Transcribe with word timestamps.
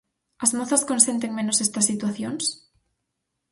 As 0.43 0.51
mozas 0.57 0.87
consenten 0.91 1.31
menos 1.37 1.57
estas 1.65 1.87
situacións? 1.91 2.43